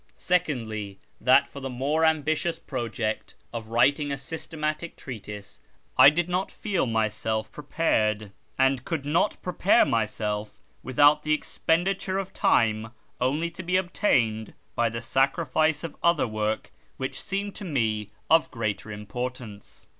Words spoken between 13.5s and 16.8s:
to be obtained by the sacrifice of other work